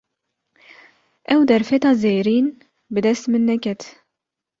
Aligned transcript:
Ew 1.33 1.41
derfeta 1.49 1.91
zêrîn, 2.01 2.47
bi 2.93 2.99
dest 3.05 3.25
min 3.31 3.43
neket 3.49 3.81